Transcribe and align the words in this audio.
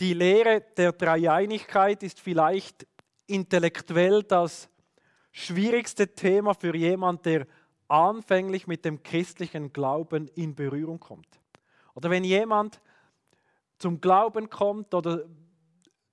Die 0.00 0.12
Lehre 0.12 0.62
der 0.76 0.92
Dreieinigkeit 0.92 2.02
ist 2.02 2.20
vielleicht 2.20 2.86
intellektuell 3.26 4.22
das 4.22 4.68
schwierigste 5.32 6.14
Thema 6.14 6.54
für 6.54 6.74
jemand, 6.76 7.24
der 7.24 7.46
anfänglich 7.88 8.66
mit 8.66 8.84
dem 8.84 9.02
christlichen 9.02 9.72
Glauben 9.72 10.28
in 10.34 10.54
Berührung 10.54 11.00
kommt. 11.00 11.40
Oder 11.94 12.10
wenn 12.10 12.24
jemand 12.24 12.80
zum 13.78 14.00
Glauben 14.00 14.50
kommt 14.50 14.92
oder 14.92 15.24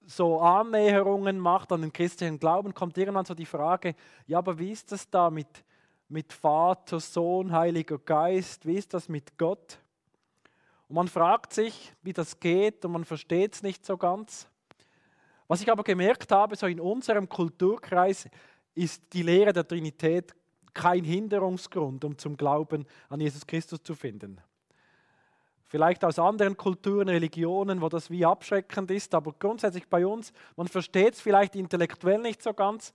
so 0.06 0.40
Annäherungen 0.40 1.40
macht 1.40 1.72
an 1.72 1.82
den 1.82 1.92
christlichen 1.92 2.40
Glauben, 2.40 2.74
kommt 2.74 2.98
irgendwann 2.98 3.26
so 3.26 3.34
die 3.34 3.46
Frage, 3.46 3.96
ja, 4.28 4.38
aber 4.38 4.60
wie 4.60 4.72
ist 4.72 4.92
das 4.92 5.10
da 5.10 5.30
mit, 5.30 5.64
mit 6.08 6.32
Vater, 6.32 7.00
Sohn, 7.00 7.52
Heiliger 7.52 7.98
Geist, 7.98 8.66
wie 8.66 8.76
ist 8.76 8.94
das 8.94 9.10
mit 9.10 9.38
Gott? 9.38 9.80
Und 10.94 10.98
man 10.98 11.08
fragt 11.08 11.54
sich, 11.54 11.92
wie 12.04 12.14
das 12.14 12.40
geht 12.40 12.86
und 12.86 12.92
man 12.92 13.04
versteht 13.04 13.56
es 13.56 13.64
nicht 13.64 13.84
so 13.84 13.98
ganz. 13.98 14.48
Was 15.48 15.60
ich 15.60 15.72
aber 15.72 15.84
gemerkt 15.84 16.32
habe, 16.32 16.56
so 16.56 16.68
in 16.68 16.80
unserem 16.80 17.28
Kulturkreis, 17.28 18.30
ist 18.76 19.02
die 19.12 19.24
Lehre 19.24 19.54
der 19.54 19.68
Trinität 19.68 20.36
kein 20.72 21.04
Hinderungsgrund, 21.04 22.06
um 22.06 22.16
zum 22.16 22.38
Glauben 22.38 22.86
an 23.10 23.20
Jesus 23.20 23.48
Christus 23.48 23.82
zu 23.82 23.96
finden. 23.96 24.40
Vielleicht 25.66 26.06
aus 26.06 26.20
anderen 26.20 26.56
Kulturen, 26.58 27.10
Religionen, 27.10 27.82
wo 27.82 27.90
das 27.90 28.12
wie 28.12 28.24
abschreckend 28.24 28.92
ist, 28.92 29.16
aber 29.16 29.34
grundsätzlich 29.34 29.90
bei 29.90 30.06
uns, 30.06 30.32
man 30.56 30.68
versteht 30.68 31.16
es 31.16 31.22
vielleicht 31.22 31.56
intellektuell 31.56 32.22
nicht 32.22 32.44
so 32.44 32.54
ganz, 32.54 32.94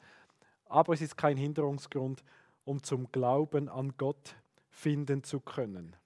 aber 0.67 0.93
es 0.93 1.01
ist 1.01 1.17
kein 1.17 1.37
Hinderungsgrund, 1.37 2.23
um 2.65 2.81
zum 2.81 3.11
Glauben 3.11 3.69
an 3.69 3.95
Gott 3.99 4.37
finden 4.71 5.25
zu 5.25 5.41
können. 5.41 5.97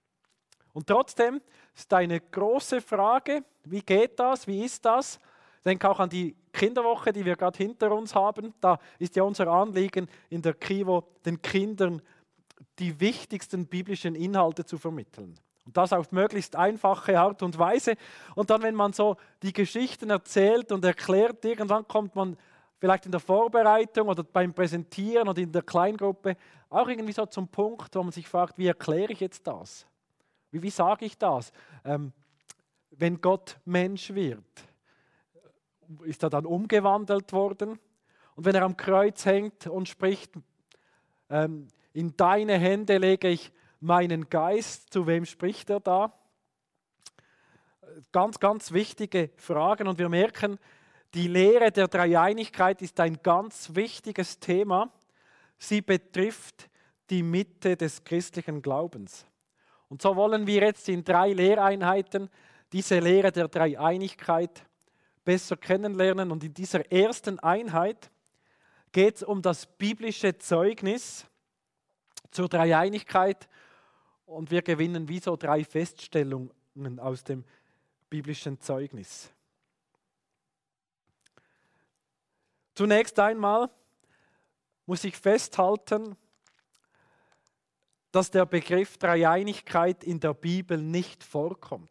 Und 0.73 0.87
trotzdem 0.87 1.41
ist 1.75 1.93
eine 1.93 2.21
große 2.21 2.81
Frage, 2.81 3.45
wie 3.65 3.83
geht 3.83 4.19
das, 4.19 4.47
wie 4.47 4.65
ist 4.65 4.85
das? 4.85 5.19
Ich 5.59 5.65
denke 5.65 5.89
auch 5.89 6.01
an 6.01 6.09
die 6.09 6.35
Kinderwoche, 6.53 7.13
die 7.13 7.25
wir 7.25 7.37
gerade 7.37 7.57
hinter 7.57 7.93
uns 7.93 8.15
haben. 8.15 8.53
Da 8.61 8.79
ist 8.99 9.15
ja 9.17 9.23
unser 9.23 9.47
Anliegen 9.49 10.09
in 10.29 10.43
der 10.43 10.55
Kivo, 10.55 11.05
den 11.25 11.41
Kindern 11.41 12.03
die 12.79 12.99
wichtigsten 13.01 13.67
biblischen 13.67 14.15
Inhalte 14.15 14.65
zu 14.65 14.79
vermitteln. 14.79 15.39
Und 15.65 15.77
das 15.77 15.93
auf 15.93 16.11
möglichst 16.11 16.57
einfache 16.57 17.19
Art 17.19 17.43
und 17.43 17.59
Weise. 17.59 17.95
Und 18.35 18.51
dann, 18.51 18.63
wenn 18.63 18.75
man 18.75 18.93
so 18.93 19.17
die 19.43 19.53
Geschichten 19.53 20.11
erzählt 20.11 20.73
und 20.73 20.85
erklärt, 20.85 21.45
irgendwann 21.45 21.87
kommt 21.87 22.17
man 22.17 22.37
vielleicht 22.79 23.07
in 23.07 23.13
der 23.13 23.21
Vorbereitung 23.21 24.09
oder 24.09 24.25
beim 24.25 24.53
Präsentieren 24.53 25.29
oder 25.29 25.41
in 25.41 25.53
der 25.53 25.63
Kleingruppe 25.63 26.37
auch 26.69 26.89
irgendwie 26.89 27.13
so 27.13 27.25
zum 27.27 27.47
Punkt, 27.47 27.95
wo 27.95 28.03
man 28.03 28.11
sich 28.11 28.27
fragt, 28.27 28.59
wie 28.59 28.67
erkläre 28.67 29.13
ich 29.13 29.21
jetzt 29.21 29.47
das? 29.47 29.87
Wie, 30.53 30.63
wie 30.63 30.71
sage 30.71 31.07
ich 31.07 31.19
das? 31.19 31.51
Ähm, 31.85 32.13
wenn 32.91 33.21
Gott 33.21 33.59
Mensch 33.65 34.15
wird, 34.15 34.45
ist 36.05 36.23
er 36.23 36.31
dann 36.31 36.47
umgewandelt 36.47 37.33
worden? 37.33 37.81
Und 38.37 38.45
wenn 38.45 38.55
er 38.55 38.63
am 38.63 38.77
Kreuz 38.77 39.25
hängt 39.25 39.67
und 39.67 39.89
spricht, 39.89 40.33
ähm, 41.29 41.69
in 41.93 42.17
deine 42.17 42.59
Hände 42.59 42.99
lege 42.99 43.29
ich 43.29 43.51
meinen 43.81 44.29
Geist, 44.29 44.93
zu 44.93 45.07
wem 45.07 45.25
spricht 45.25 45.71
er 45.71 45.81
da? 45.81 46.13
Ganz, 48.13 48.39
ganz 48.39 48.73
wichtige 48.73 49.31
Fragen 49.37 49.89
und 49.89 49.99
wir 49.99 50.09
merken, 50.09 50.59
die 51.15 51.29
Lehre 51.29 51.73
der 51.73 51.89
Dreieinigkeit 51.89 52.81
ist 52.81 52.99
ein 53.01 53.19
ganz 53.23 53.75
wichtiges 53.75 54.39
Thema. 54.39 54.91
Sie 55.59 55.83
betrifft 55.83 56.71
die 57.11 57.23
Mitte 57.23 57.77
des 57.77 58.03
christlichen 58.05 58.63
Glaubens. 58.63 59.27
Und 59.93 60.01
so 60.01 60.17
wollen 60.17 60.47
wir 60.47 60.63
jetzt 60.63 60.89
in 60.89 61.05
drei 61.05 61.35
Lehreinheiten 61.35 62.31
diese 62.73 62.99
Lehre 62.99 63.31
der 63.31 63.49
Dreieinigkeit 63.49 64.65
besser 65.23 65.55
kennenlernen. 65.59 66.31
Und 66.31 66.43
in 66.43 66.55
dieser 66.55 66.91
ersten 66.91 67.39
Einheit 67.41 68.11
geht 68.91 69.17
es 69.17 69.23
um 69.23 69.43
das 69.43 69.67
biblische 69.67 70.39
Zeugnis 70.39 71.27
zur 72.31 72.49
Dreieinigkeit 72.49 73.51
und 74.25 74.51
wir 74.51 74.63
gewinnen 74.63 75.11
wie 75.11 75.19
so 75.19 75.37
drei 75.37 75.63
Feststellungen 75.63 76.51
aus 76.99 77.23
dem 77.23 77.45
biblischen 78.09 78.59
Zeugnis. 78.63 79.31
Zunächst 82.75 83.19
einmal 83.19 83.69
muss 84.87 85.05
ich 85.05 85.19
festhalten, 85.19 86.17
dass 88.13 88.31
der 88.31 88.47
Begriff 88.47 88.99
Dreieinigkeit 88.99 90.05
in 90.05 90.21
der 90.21 90.35
Bibel 90.35 90.79
nicht 90.79 91.25
vorkommt. 91.25 91.91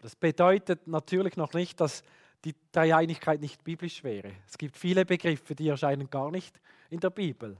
Das 0.00 0.14
bedeutet 0.14 0.86
natürlich 0.86 1.36
noch 1.36 1.52
nicht, 1.52 1.80
dass 1.80 2.02
die 2.44 2.54
Dreieinigkeit 2.70 3.40
nicht 3.40 3.64
biblisch 3.64 4.04
wäre. 4.04 4.30
Es 4.46 4.56
gibt 4.56 4.76
viele 4.76 5.04
Begriffe, 5.04 5.56
die 5.56 5.68
erscheinen 5.68 6.08
gar 6.08 6.30
nicht 6.30 6.60
in 6.90 7.00
der 7.00 7.10
Bibel. 7.10 7.56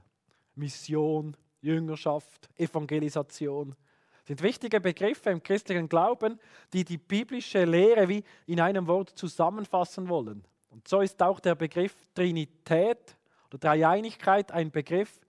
Mission, 0.55 1.35
Jüngerschaft, 1.61 2.49
Evangelisation 2.55 3.75
sind 4.23 4.41
wichtige 4.41 4.79
Begriffe 4.79 5.29
im 5.29 5.43
christlichen 5.43 5.89
Glauben, 5.89 6.39
die 6.73 6.83
die 6.83 6.97
biblische 6.97 7.65
Lehre 7.65 8.07
wie 8.07 8.23
in 8.45 8.59
einem 8.59 8.87
Wort 8.87 9.09
zusammenfassen 9.09 10.07
wollen. 10.07 10.45
Und 10.69 10.87
so 10.87 11.01
ist 11.01 11.21
auch 11.21 11.39
der 11.39 11.55
Begriff 11.55 11.95
Trinität 12.13 13.17
oder 13.47 13.57
Dreieinigkeit 13.57 14.51
ein 14.51 14.71
Begriff, 14.71 15.19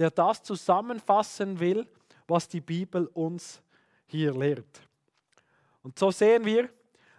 der 0.00 0.10
das 0.10 0.42
zusammenfassen 0.42 1.60
will, 1.60 1.86
was 2.26 2.48
die 2.48 2.62
Bibel 2.62 3.06
uns 3.08 3.60
hier 4.06 4.32
lehrt. 4.32 4.88
Und 5.82 5.98
so 5.98 6.10
sehen 6.10 6.46
wir, 6.46 6.70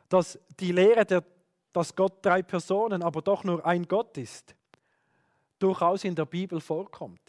dass 0.09 0.40
die 0.59 0.72
Lehre, 0.72 1.06
der, 1.06 1.24
dass 1.72 1.96
Gott 1.96 2.25
drei 2.25 2.41
Personen, 2.41 3.03
aber 3.03 3.22
doch 3.22 3.44
nur 3.44 3.64
ein 3.64 3.88
Gott 3.88 4.18
ist, 4.18 4.56
durchaus 5.59 6.03
in 6.03 6.16
der 6.16 6.25
Bibel 6.25 6.59
vorkommt. 6.59 7.22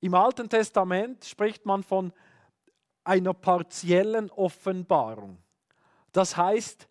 Im 0.00 0.14
Alten 0.14 0.50
Testament 0.50 1.24
spricht 1.24 1.64
man 1.64 1.82
von 1.82 2.12
einer 3.04 3.32
partiellen 3.32 4.30
Offenbarung. 4.32 5.38
Das 6.12 6.36
heißt, 6.36 6.86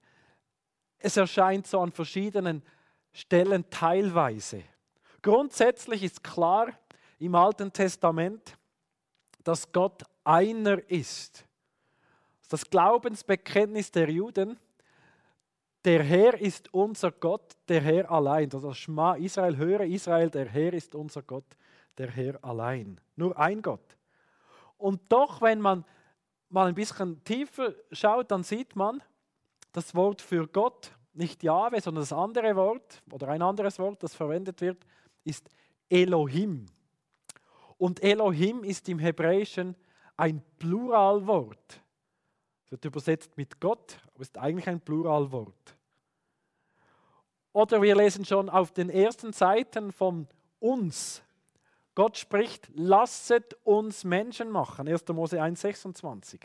es 0.97 1.15
erscheint 1.15 1.67
so 1.67 1.79
an 1.79 1.91
verschiedenen 1.91 2.63
Stellen 3.11 3.69
teilweise. 3.69 4.63
Grundsätzlich 5.21 6.01
ist 6.01 6.23
klar 6.23 6.73
im 7.19 7.35
Alten 7.35 7.71
Testament, 7.71 8.57
dass 9.43 9.71
Gott 9.71 10.03
einer 10.23 10.79
ist. 10.89 11.45
Das 12.49 12.69
Glaubensbekenntnis 12.69 13.91
der 13.91 14.09
Juden, 14.09 14.59
der 15.83 16.03
Herr 16.03 16.39
ist 16.39 16.73
unser 16.73 17.11
Gott, 17.11 17.55
der 17.67 17.81
Herr 17.81 18.09
allein. 18.11 18.49
Das 18.49 18.77
Schma 18.77 19.15
Israel, 19.15 19.57
höre 19.57 19.81
Israel, 19.81 20.29
der 20.29 20.47
Herr 20.49 20.73
ist 20.73 20.95
unser 20.95 21.21
Gott, 21.21 21.45
der 21.97 22.09
Herr 22.09 22.43
allein. 22.43 22.99
Nur 23.15 23.37
ein 23.37 23.61
Gott. 23.61 23.95
Und 24.77 25.01
doch, 25.09 25.41
wenn 25.41 25.61
man 25.61 25.85
mal 26.49 26.67
ein 26.67 26.75
bisschen 26.75 27.23
tiefer 27.23 27.73
schaut, 27.91 28.31
dann 28.31 28.43
sieht 28.43 28.75
man, 28.75 29.01
das 29.71 29.93
Wort 29.93 30.21
für 30.21 30.47
Gott, 30.47 30.91
nicht 31.13 31.43
Jahwe, 31.43 31.79
sondern 31.81 32.01
das 32.01 32.13
andere 32.13 32.55
Wort 32.55 33.01
oder 33.11 33.29
ein 33.29 33.41
anderes 33.41 33.79
Wort, 33.79 34.03
das 34.03 34.15
verwendet 34.15 34.61
wird, 34.61 34.85
ist 35.23 35.49
Elohim. 35.89 36.65
Und 37.77 38.03
Elohim 38.03 38.63
ist 38.63 38.87
im 38.89 38.99
Hebräischen 38.99 39.75
ein 40.17 40.41
Pluralwort. 40.59 41.81
Es 42.65 42.71
wird 42.71 42.85
übersetzt 42.85 43.37
mit 43.37 43.59
Gott, 43.59 43.99
aber 44.13 44.21
ist 44.21 44.37
eigentlich 44.37 44.67
ein 44.67 44.81
Pluralwort. 44.81 45.77
Oder 47.53 47.81
wir 47.81 47.95
lesen 47.95 48.25
schon 48.25 48.49
auf 48.49 48.71
den 48.71 48.89
ersten 48.89 49.33
Seiten 49.33 49.91
von 49.91 50.27
uns 50.59 51.21
Gott 51.95 52.17
spricht, 52.17 52.69
lasset 52.75 53.55
uns 53.63 54.03
Menschen 54.03 54.51
machen. 54.51 54.87
1. 54.87 55.07
Mose 55.07 55.41
1,26. 55.41 56.41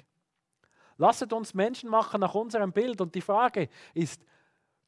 Lasset 0.97 1.33
uns 1.33 1.55
Menschen 1.55 1.91
machen 1.91 2.21
nach 2.21 2.35
unserem 2.35 2.73
Bild. 2.73 3.01
Und 3.01 3.17
die 3.17 3.21
Frage 3.21 3.69
ist, 3.93 4.25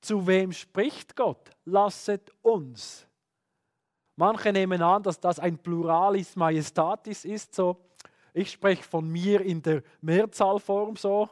zu 0.00 0.26
wem 0.26 0.52
spricht 0.52 1.16
Gott? 1.16 1.50
Lasset 1.64 2.30
uns. 2.42 3.08
Manche 4.16 4.52
nehmen 4.52 4.82
an, 4.82 5.02
dass 5.02 5.18
das 5.20 5.38
ein 5.38 5.58
Pluralis 5.58 6.36
Majestatis 6.36 7.24
ist. 7.24 7.54
So, 7.54 7.76
ich 8.34 8.50
spreche 8.50 8.82
von 8.82 9.08
mir 9.08 9.40
in 9.40 9.62
der 9.62 9.82
Mehrzahlform 10.00 10.96
so, 10.96 11.28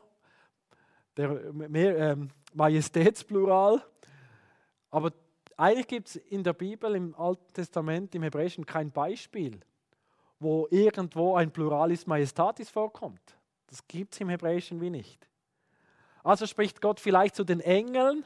der 1.16 1.52
mehr, 1.52 1.96
ähm, 1.98 2.30
Majestätsplural. 2.54 3.82
Aber 4.90 5.12
eigentlich 5.56 5.86
gibt 5.86 6.08
es 6.08 6.16
in 6.16 6.42
der 6.42 6.54
Bibel, 6.54 6.96
im 6.96 7.14
Alten 7.14 7.52
Testament, 7.52 8.14
im 8.14 8.22
Hebräischen 8.22 8.64
kein 8.64 8.90
Beispiel, 8.90 9.60
wo 10.38 10.66
irgendwo 10.70 11.36
ein 11.36 11.50
Pluralis 11.50 12.06
Majestatis 12.06 12.70
vorkommt. 12.70 13.36
Das 13.66 13.86
gibt 13.86 14.14
es 14.14 14.20
im 14.20 14.30
Hebräischen 14.30 14.80
wie 14.80 14.90
nicht. 14.90 15.28
Also 16.24 16.46
spricht 16.46 16.80
Gott 16.80 16.98
vielleicht 16.98 17.36
zu 17.36 17.44
den 17.44 17.60
Engeln, 17.60 18.24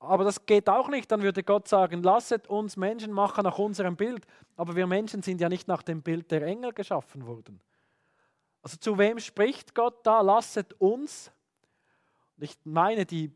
aber 0.00 0.24
das 0.24 0.46
geht 0.46 0.68
auch 0.68 0.88
nicht. 0.88 1.12
Dann 1.12 1.22
würde 1.22 1.44
Gott 1.44 1.68
sagen, 1.68 2.02
lasset 2.02 2.48
uns 2.48 2.76
Menschen 2.76 3.12
machen 3.12 3.44
nach 3.44 3.58
unserem 3.58 3.96
Bild. 3.96 4.26
Aber 4.56 4.74
wir 4.74 4.86
Menschen 4.86 5.22
sind 5.22 5.40
ja 5.40 5.48
nicht 5.48 5.68
nach 5.68 5.82
dem 5.82 6.02
Bild 6.02 6.30
der 6.30 6.42
Engel 6.42 6.72
geschaffen 6.72 7.26
worden. 7.26 7.60
Also 8.62 8.78
zu 8.78 8.98
wem 8.98 9.18
spricht 9.18 9.74
Gott 9.74 10.04
da? 10.04 10.22
Lasset 10.22 10.72
uns. 10.80 11.30
Ich 12.38 12.56
meine, 12.64 13.04
die 13.04 13.30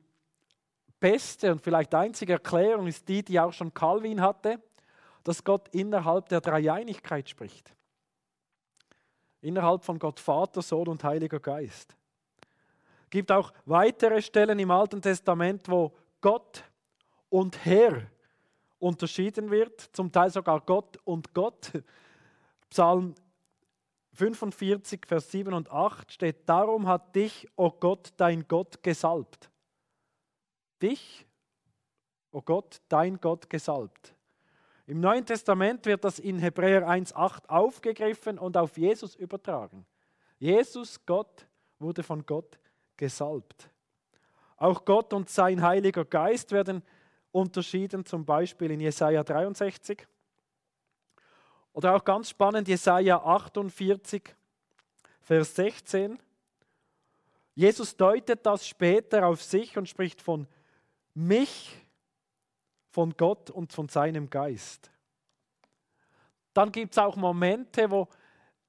beste 0.98 1.52
und 1.52 1.60
vielleicht 1.60 1.94
einzige 1.94 2.34
Erklärung 2.34 2.86
ist 2.86 3.06
die, 3.08 3.22
die 3.22 3.38
auch 3.38 3.52
schon 3.52 3.74
Calvin 3.74 4.22
hatte, 4.22 4.58
dass 5.22 5.44
Gott 5.44 5.68
innerhalb 5.68 6.30
der 6.30 6.40
Dreieinigkeit 6.40 7.28
spricht. 7.28 7.74
Innerhalb 9.42 9.84
von 9.84 9.98
Gott 9.98 10.18
Vater, 10.18 10.62
Sohn 10.62 10.88
und 10.88 11.04
Heiliger 11.04 11.40
Geist. 11.40 11.94
Es 13.02 13.10
gibt 13.10 13.30
auch 13.30 13.52
weitere 13.66 14.22
Stellen 14.22 14.58
im 14.58 14.70
Alten 14.70 15.02
Testament, 15.02 15.68
wo 15.68 15.92
Gott 16.24 16.64
und 17.28 17.66
Herr 17.66 18.00
unterschieden 18.78 19.50
wird, 19.50 19.78
zum 19.92 20.10
Teil 20.10 20.30
sogar 20.30 20.62
Gott 20.62 20.96
und 21.04 21.34
Gott. 21.34 21.70
Psalm 22.70 23.14
45, 24.14 25.04
Vers 25.06 25.30
7 25.30 25.52
und 25.52 25.70
8 25.70 26.10
steht, 26.10 26.48
darum 26.48 26.88
hat 26.88 27.14
dich, 27.14 27.46
o 27.56 27.66
oh 27.66 27.70
Gott, 27.78 28.14
dein 28.16 28.48
Gott 28.48 28.82
gesalbt. 28.82 29.50
Dich, 30.80 31.26
o 32.32 32.38
oh 32.38 32.42
Gott, 32.42 32.80
dein 32.88 33.20
Gott 33.20 33.50
gesalbt. 33.50 34.14
Im 34.86 35.00
Neuen 35.00 35.26
Testament 35.26 35.84
wird 35.84 36.04
das 36.04 36.18
in 36.18 36.38
Hebräer 36.38 36.88
1.8 36.88 37.50
aufgegriffen 37.50 38.38
und 38.38 38.56
auf 38.56 38.78
Jesus 38.78 39.14
übertragen. 39.14 39.84
Jesus, 40.38 41.04
Gott, 41.04 41.46
wurde 41.78 42.02
von 42.02 42.24
Gott 42.24 42.58
gesalbt. 42.96 43.68
Auch 44.64 44.86
Gott 44.86 45.12
und 45.12 45.28
sein 45.28 45.60
Heiliger 45.60 46.06
Geist 46.06 46.50
werden 46.50 46.82
unterschieden, 47.32 48.06
zum 48.06 48.24
Beispiel 48.24 48.70
in 48.70 48.80
Jesaja 48.80 49.22
63. 49.22 50.08
Oder 51.74 51.94
auch 51.94 52.02
ganz 52.02 52.30
spannend, 52.30 52.66
Jesaja 52.66 53.18
48, 53.18 54.34
Vers 55.20 55.54
16. 55.56 56.18
Jesus 57.54 57.94
deutet 57.94 58.46
das 58.46 58.66
später 58.66 59.26
auf 59.26 59.42
sich 59.42 59.76
und 59.76 59.86
spricht 59.86 60.22
von 60.22 60.46
mich, 61.12 61.78
von 62.88 63.14
Gott 63.18 63.50
und 63.50 63.70
von 63.70 63.90
seinem 63.90 64.30
Geist. 64.30 64.90
Dann 66.54 66.72
gibt 66.72 66.92
es 66.92 66.98
auch 66.98 67.16
Momente, 67.16 67.90
wo 67.90 68.08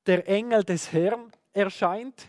der 0.06 0.28
Engel 0.28 0.66
des 0.66 0.92
Herrn 0.92 1.32
erscheint. 1.54 2.28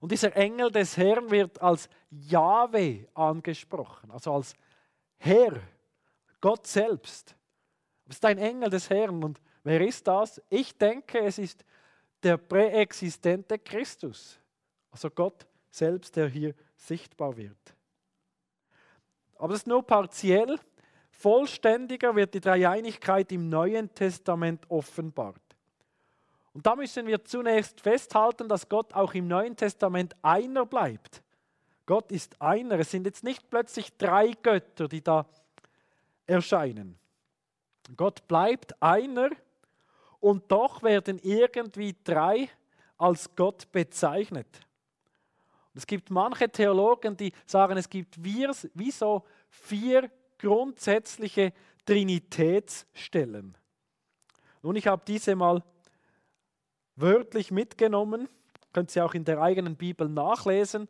Und 0.00 0.12
dieser 0.12 0.34
Engel 0.34 0.70
des 0.70 0.96
Herrn 0.96 1.30
wird 1.30 1.60
als 1.60 1.90
Jahwe 2.28 3.08
angesprochen, 3.14 4.10
also 4.10 4.34
als 4.34 4.54
Herr, 5.16 5.60
Gott 6.40 6.66
selbst. 6.66 7.34
Es 8.06 8.16
ist 8.16 8.24
ein 8.24 8.38
Engel 8.38 8.70
des 8.70 8.90
Herrn. 8.90 9.24
Und 9.24 9.40
wer 9.62 9.80
ist 9.80 10.06
das? 10.06 10.40
Ich 10.50 10.76
denke, 10.76 11.20
es 11.20 11.38
ist 11.38 11.64
der 12.22 12.36
präexistente 12.36 13.58
Christus, 13.58 14.38
also 14.90 15.10
Gott 15.10 15.46
selbst, 15.70 16.14
der 16.16 16.28
hier 16.28 16.54
sichtbar 16.76 17.36
wird. 17.36 17.74
Aber 19.36 19.48
das 19.48 19.58
ist 19.62 19.66
nur 19.66 19.84
partiell. 19.84 20.58
Vollständiger 21.10 22.14
wird 22.14 22.34
die 22.34 22.40
Dreieinigkeit 22.40 23.30
im 23.32 23.48
Neuen 23.48 23.92
Testament 23.94 24.68
offenbart. 24.70 25.40
Und 26.52 26.64
da 26.64 26.76
müssen 26.76 27.06
wir 27.06 27.24
zunächst 27.24 27.80
festhalten, 27.80 28.48
dass 28.48 28.68
Gott 28.68 28.94
auch 28.94 29.12
im 29.14 29.26
Neuen 29.26 29.56
Testament 29.56 30.14
einer 30.22 30.64
bleibt. 30.64 31.23
Gott 31.86 32.10
ist 32.12 32.40
einer. 32.40 32.78
Es 32.78 32.90
sind 32.90 33.06
jetzt 33.06 33.24
nicht 33.24 33.50
plötzlich 33.50 33.96
drei 33.96 34.32
Götter, 34.42 34.88
die 34.88 35.02
da 35.02 35.26
erscheinen. 36.26 36.98
Gott 37.96 38.26
bleibt 38.26 38.80
einer 38.82 39.30
und 40.20 40.50
doch 40.50 40.82
werden 40.82 41.18
irgendwie 41.22 41.94
drei 42.02 42.48
als 42.96 43.34
Gott 43.36 43.70
bezeichnet. 43.72 44.46
Es 45.74 45.86
gibt 45.86 46.10
manche 46.10 46.48
Theologen, 46.48 47.16
die 47.16 47.32
sagen, 47.46 47.76
es 47.76 47.90
gibt 47.90 48.22
wie 48.22 48.90
so 48.90 49.24
vier 49.50 50.10
grundsätzliche 50.38 51.52
Trinitätsstellen. 51.84 53.56
Nun, 54.62 54.76
ich 54.76 54.86
habe 54.86 55.02
diese 55.06 55.34
mal 55.36 55.62
wörtlich 56.96 57.50
mitgenommen, 57.50 58.28
könnt 58.72 58.94
ihr 58.94 59.04
auch 59.04 59.14
in 59.14 59.24
der 59.24 59.42
eigenen 59.42 59.76
Bibel 59.76 60.08
nachlesen. 60.08 60.88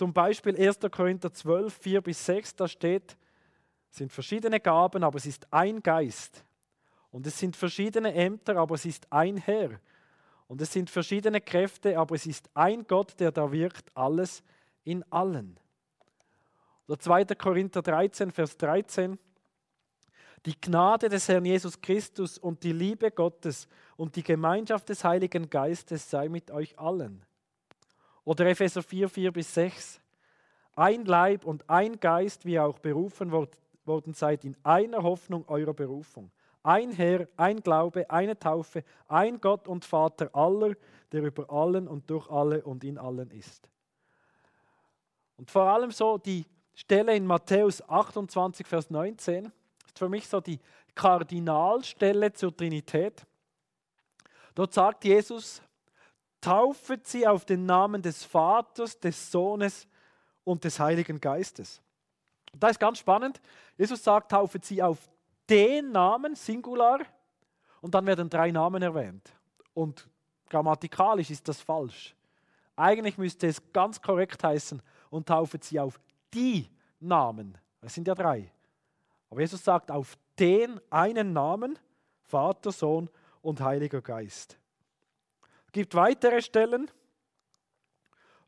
Zum 0.00 0.14
Beispiel 0.14 0.56
1. 0.58 0.78
Korinther 0.90 1.30
12, 1.30 1.74
4 1.74 2.00
bis 2.00 2.24
6, 2.24 2.56
da 2.56 2.66
steht, 2.66 3.18
es 3.90 3.98
sind 3.98 4.10
verschiedene 4.10 4.58
Gaben, 4.58 5.04
aber 5.04 5.18
es 5.18 5.26
ist 5.26 5.46
ein 5.52 5.82
Geist. 5.82 6.42
Und 7.10 7.26
es 7.26 7.38
sind 7.38 7.54
verschiedene 7.54 8.14
Ämter, 8.14 8.56
aber 8.56 8.76
es 8.76 8.86
ist 8.86 9.06
ein 9.12 9.36
Herr. 9.36 9.78
Und 10.48 10.62
es 10.62 10.72
sind 10.72 10.88
verschiedene 10.88 11.42
Kräfte, 11.42 11.98
aber 11.98 12.14
es 12.14 12.24
ist 12.24 12.48
ein 12.54 12.86
Gott, 12.86 13.20
der 13.20 13.30
da 13.30 13.52
wirkt, 13.52 13.94
alles 13.94 14.42
in 14.84 15.04
allen. 15.12 15.60
Oder 16.88 16.98
2. 16.98 17.26
Korinther 17.34 17.82
13, 17.82 18.30
Vers 18.30 18.56
13. 18.56 19.18
Die 20.46 20.58
Gnade 20.58 21.10
des 21.10 21.28
Herrn 21.28 21.44
Jesus 21.44 21.78
Christus 21.78 22.38
und 22.38 22.62
die 22.62 22.72
Liebe 22.72 23.10
Gottes 23.10 23.68
und 23.98 24.16
die 24.16 24.22
Gemeinschaft 24.22 24.88
des 24.88 25.04
Heiligen 25.04 25.50
Geistes 25.50 26.08
sei 26.08 26.30
mit 26.30 26.50
euch 26.50 26.78
allen. 26.78 27.26
Oder 28.24 28.46
Epheser 28.46 28.82
4, 28.82 29.08
4 29.08 29.32
bis 29.32 29.54
6. 29.54 30.00
Ein 30.76 31.04
Leib 31.04 31.44
und 31.44 31.68
ein 31.68 31.98
Geist, 31.98 32.44
wie 32.44 32.52
ihr 32.52 32.64
auch 32.64 32.78
berufen 32.78 33.32
worden 33.32 34.14
seid, 34.14 34.44
in 34.44 34.56
einer 34.62 35.02
Hoffnung 35.02 35.44
eurer 35.48 35.74
Berufung. 35.74 36.30
Ein 36.62 36.92
Herr, 36.92 37.26
ein 37.36 37.60
Glaube, 37.60 38.10
eine 38.10 38.38
Taufe, 38.38 38.84
ein 39.08 39.40
Gott 39.40 39.66
und 39.66 39.84
Vater 39.84 40.34
aller, 40.34 40.74
der 41.10 41.22
über 41.22 41.50
allen 41.50 41.88
und 41.88 42.08
durch 42.10 42.30
alle 42.30 42.62
und 42.62 42.84
in 42.84 42.98
allen 42.98 43.30
ist. 43.30 43.68
Und 45.36 45.50
vor 45.50 45.62
allem 45.62 45.90
so 45.90 46.18
die 46.18 46.44
Stelle 46.74 47.16
in 47.16 47.26
Matthäus 47.26 47.82
28, 47.88 48.66
Vers 48.66 48.90
19 48.90 49.46
ist 49.86 49.98
für 49.98 50.08
mich 50.08 50.28
so 50.28 50.40
die 50.40 50.60
Kardinalstelle 50.94 52.32
zur 52.32 52.54
Trinität. 52.54 53.26
Dort 54.54 54.74
sagt 54.74 55.04
Jesus, 55.04 55.62
taufet 56.40 57.06
sie 57.06 57.26
auf 57.26 57.44
den 57.44 57.66
Namen 57.66 58.02
des 58.02 58.24
Vaters, 58.24 58.98
des 58.98 59.30
Sohnes 59.30 59.86
und 60.44 60.64
des 60.64 60.78
Heiligen 60.78 61.20
Geistes. 61.20 61.80
Da 62.58 62.68
ist 62.68 62.80
ganz 62.80 62.98
spannend. 62.98 63.40
Jesus 63.76 64.02
sagt, 64.02 64.30
taufet 64.30 64.64
sie 64.64 64.82
auf 64.82 64.98
den 65.48 65.92
Namen, 65.92 66.34
Singular, 66.34 67.00
und 67.80 67.94
dann 67.94 68.06
werden 68.06 68.28
drei 68.28 68.50
Namen 68.50 68.82
erwähnt. 68.82 69.32
Und 69.74 70.08
grammatikalisch 70.48 71.30
ist 71.30 71.48
das 71.48 71.60
falsch. 71.60 72.14
Eigentlich 72.76 73.18
müsste 73.18 73.46
es 73.46 73.60
ganz 73.72 74.00
korrekt 74.00 74.42
heißen, 74.42 74.82
und 75.10 75.26
taufet 75.26 75.64
sie 75.64 75.78
auf 75.78 76.00
die 76.32 76.68
Namen. 77.00 77.58
Es 77.82 77.94
sind 77.94 78.06
ja 78.06 78.14
drei. 78.14 78.50
Aber 79.28 79.40
Jesus 79.40 79.62
sagt 79.62 79.90
auf 79.90 80.16
den 80.38 80.80
einen 80.90 81.32
Namen, 81.32 81.78
Vater, 82.22 82.72
Sohn 82.72 83.10
und 83.42 83.60
Heiliger 83.60 84.00
Geist. 84.00 84.58
Es 85.70 85.72
gibt 85.72 85.94
weitere 85.94 86.42
Stellen, 86.42 86.90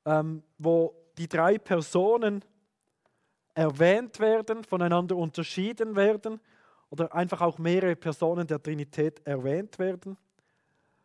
ähm, 0.05 0.43
wo 0.59 0.93
die 1.17 1.29
drei 1.29 1.57
Personen 1.57 2.45
erwähnt 3.55 4.19
werden, 4.19 4.64
voneinander 4.64 5.14
unterschieden 5.14 5.95
werden 5.95 6.41
oder 6.91 7.14
einfach 7.14 7.41
auch 7.41 7.59
mehrere 7.59 7.95
Personen 7.95 8.45
der 8.45 8.61
Trinität 8.61 9.25
erwähnt 9.25 9.79
werden. 9.79 10.19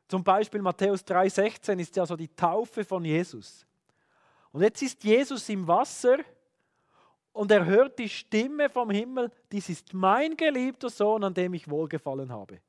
Zum 0.07 0.23
Beispiel 0.23 0.59
Matthäus 0.59 1.05
3,16 1.05 1.77
ist 1.77 1.95
ja 1.95 2.03
so 2.03 2.15
die 2.15 2.29
Taufe 2.29 2.83
von 2.83 3.05
Jesus. 3.05 3.67
Und 4.51 4.63
jetzt 4.63 4.81
ist 4.81 5.03
Jesus 5.03 5.47
im 5.49 5.67
Wasser 5.67 6.17
und 7.31 7.51
er 7.51 7.63
hört 7.63 7.99
die 7.99 8.09
Stimme 8.09 8.69
vom 8.69 8.89
Himmel, 8.89 9.31
dies 9.51 9.69
ist 9.69 9.93
mein 9.93 10.35
geliebter 10.35 10.89
Sohn, 10.89 11.23
an 11.23 11.35
dem 11.35 11.53
ich 11.53 11.69
wohlgefallen 11.69 12.31
habe. 12.31 12.59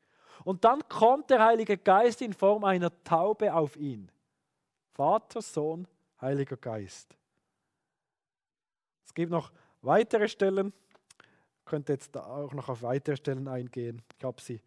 Und 0.48 0.64
dann 0.64 0.80
kommt 0.88 1.28
der 1.28 1.44
Heilige 1.44 1.76
Geist 1.76 2.22
in 2.22 2.32
Form 2.32 2.64
einer 2.64 2.90
Taube 3.04 3.52
auf 3.52 3.76
ihn. 3.76 4.10
Vater, 4.94 5.42
Sohn, 5.42 5.86
Heiliger 6.22 6.56
Geist. 6.56 7.14
Es 9.04 9.12
gibt 9.12 9.30
noch 9.30 9.52
weitere 9.82 10.26
Stellen. 10.26 10.72
Ich 11.58 11.64
könnte 11.66 11.92
jetzt 11.92 12.16
auch 12.16 12.54
noch 12.54 12.70
auf 12.70 12.80
weitere 12.80 13.18
Stellen 13.18 13.46
eingehen. 13.46 14.00
Ich 14.16 14.24
habe 14.24 14.40
sie 14.40 14.62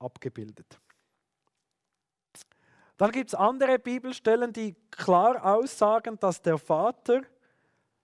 abgebildet. 0.00 0.76
Dann 2.96 3.12
gibt 3.12 3.28
es 3.28 3.34
andere 3.36 3.78
Bibelstellen, 3.78 4.52
die 4.52 4.74
klar 4.90 5.54
aussagen, 5.54 6.18
dass 6.18 6.42
der 6.42 6.58
Vater, 6.58 7.22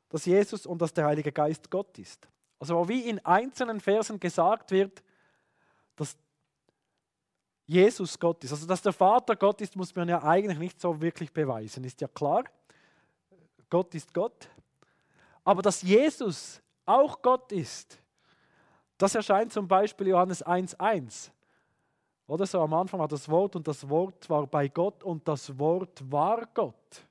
dass 0.08 0.24
Jesus 0.24 0.66
und 0.66 0.80
dass 0.80 0.94
der 0.94 1.06
Heilige 1.06 1.32
Geist 1.32 1.68
Gott 1.68 1.98
ist. 1.98 2.28
Also 2.60 2.88
wie 2.88 3.08
in 3.08 3.18
einzelnen 3.26 3.80
Versen 3.80 4.20
gesagt 4.20 4.70
wird, 4.70 5.02
Jesus 7.66 8.18
Gott 8.18 8.42
ist. 8.44 8.52
Also 8.52 8.66
dass 8.66 8.82
der 8.82 8.92
Vater 8.92 9.36
Gott 9.36 9.60
ist, 9.60 9.76
muss 9.76 9.94
man 9.94 10.08
ja 10.08 10.22
eigentlich 10.22 10.58
nicht 10.58 10.80
so 10.80 11.00
wirklich 11.00 11.32
beweisen, 11.32 11.84
ist 11.84 12.00
ja 12.00 12.08
klar. 12.08 12.44
Gott 13.70 13.94
ist 13.94 14.12
Gott. 14.12 14.48
Aber 15.44 15.62
dass 15.62 15.82
Jesus 15.82 16.60
auch 16.84 17.20
Gott 17.22 17.50
ist, 17.52 17.98
das 18.98 19.14
erscheint 19.14 19.52
zum 19.52 19.66
Beispiel 19.66 20.08
Johannes 20.08 20.44
1.1. 20.44 21.30
Oder 22.26 22.46
so 22.46 22.60
am 22.60 22.72
Anfang 22.74 23.00
war 23.00 23.08
das 23.08 23.28
Wort 23.28 23.56
und 23.56 23.66
das 23.66 23.88
Wort 23.88 24.28
war 24.30 24.46
bei 24.46 24.68
Gott 24.68 25.02
und 25.02 25.26
das 25.26 25.58
Wort 25.58 26.02
war 26.10 26.46
Gott. 26.54 27.06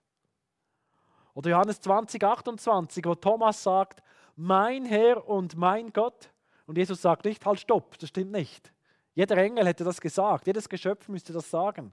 Oder 1.34 1.52
Johannes 1.52 1.80
20, 1.82 2.24
28, 2.24 3.06
wo 3.06 3.16
Thomas 3.16 3.62
sagt, 3.62 4.02
mein 4.36 4.86
Herr 4.86 5.28
und 5.28 5.56
mein 5.56 5.92
Gott. 5.92 6.30
Und 6.66 6.78
Jesus 6.78 7.02
sagt 7.02 7.26
nicht, 7.26 7.46
halt, 7.46 7.60
stopp, 7.60 7.98
das 8.00 8.10
stimmt 8.10 8.32
nicht. 8.32 8.72
Jeder 9.14 9.38
Engel 9.38 9.68
hätte 9.68 9.84
das 9.84 10.00
gesagt, 10.00 10.48
jedes 10.48 10.70
Geschöpf 10.70 11.08
müsste 11.08 11.34
das 11.34 11.50
sagen. 11.50 11.92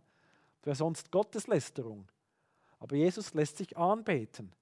Wäre 0.63 0.77
sonst 0.77 1.11
Gotteslästerung. 1.11 2.07
Aber 2.79 2.97
Jesus 2.97 3.35
lässt 3.35 3.57
sich 3.57 3.77
anbeten. 3.77 4.53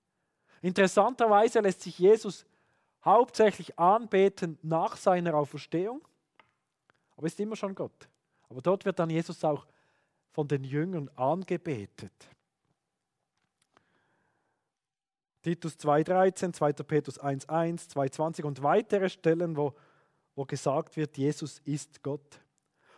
Interessanterweise 0.63 1.61
lässt 1.61 1.83
sich 1.83 1.99
Jesus 1.99 2.47
hauptsächlich 3.05 3.79
anbeten 3.79 4.59
nach 4.63 4.97
seiner 4.97 5.35
Auferstehung, 5.35 6.07
aber 7.17 7.27
ist 7.27 7.39
immer 7.39 7.57
schon 7.57 7.75
Gott. 7.75 8.09
Aber 8.49 8.63
dort 8.63 8.85
wird 8.85 8.99
dann 8.99 9.11
Jesus 9.11 9.45
auch 9.45 9.67
von 10.31 10.49
den 10.49 10.65
Jüngern 10.65 11.09
angebetet. 11.15 12.13
Titus 15.43 15.79
2,13, 15.79 16.53
2. 16.53 16.73
Petrus 16.73 17.21
1,1, 17.21 17.91
2,20 17.93 18.43
und 18.45 18.63
weitere 18.63 19.09
Stellen, 19.09 19.57
wo, 19.57 19.75
wo 20.35 20.45
gesagt 20.45 20.97
wird, 20.97 21.17
Jesus 21.17 21.61
ist 21.61 22.03
Gott. 22.03 22.41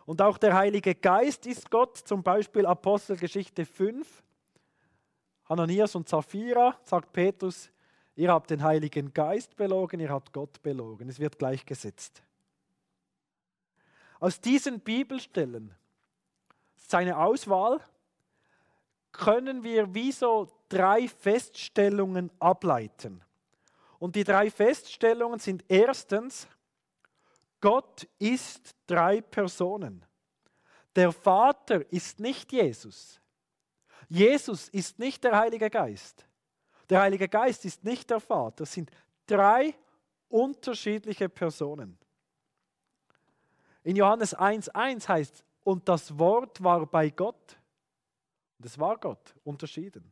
Und 0.08 0.22
auch 0.22 0.38
der 0.38 0.54
Heilige 0.54 0.94
Geist 0.94 1.44
ist 1.44 1.70
Gott, 1.70 1.98
zum 1.98 2.22
Beispiel 2.22 2.64
Apostelgeschichte 2.64 3.66
5. 3.66 4.22
Hananias 5.44 5.94
und 5.96 6.08
Sapphira, 6.08 6.78
sagt 6.82 7.12
Petrus, 7.12 7.70
ihr 8.16 8.32
habt 8.32 8.48
den 8.48 8.62
Heiligen 8.62 9.12
Geist 9.12 9.54
belogen, 9.54 10.00
ihr 10.00 10.08
habt 10.08 10.32
Gott 10.32 10.62
belogen. 10.62 11.10
Es 11.10 11.20
wird 11.20 11.38
gleichgesetzt. 11.38 12.22
Aus 14.18 14.40
diesen 14.40 14.80
Bibelstellen, 14.80 15.74
seine 16.76 17.18
Auswahl, 17.18 17.78
können 19.12 19.62
wir 19.62 19.92
wie 19.92 20.12
so 20.12 20.48
drei 20.70 21.06
Feststellungen 21.06 22.30
ableiten. 22.38 23.22
Und 23.98 24.16
die 24.16 24.24
drei 24.24 24.50
Feststellungen 24.50 25.38
sind 25.38 25.66
erstens, 25.68 26.48
Gott 27.60 28.08
ist 28.18 28.74
drei 28.86 29.20
Personen. 29.20 30.04
Der 30.94 31.12
Vater 31.12 31.90
ist 31.92 32.20
nicht 32.20 32.52
Jesus. 32.52 33.20
Jesus 34.08 34.68
ist 34.68 34.98
nicht 34.98 35.24
der 35.24 35.38
Heilige 35.38 35.68
Geist. 35.68 36.26
Der 36.88 37.00
Heilige 37.02 37.28
Geist 37.28 37.64
ist 37.64 37.84
nicht 37.84 38.08
der 38.10 38.20
Vater. 38.20 38.64
Es 38.64 38.72
sind 38.72 38.90
drei 39.26 39.74
unterschiedliche 40.28 41.28
Personen. 41.28 41.98
In 43.82 43.96
Johannes 43.96 44.36
1.1 44.36 45.08
heißt, 45.08 45.44
und 45.64 45.88
das 45.88 46.18
Wort 46.18 46.62
war 46.62 46.86
bei 46.86 47.10
Gott 47.10 47.58
es 48.64 48.78
war 48.78 48.98
Gott, 48.98 49.34
unterschieden. 49.44 50.10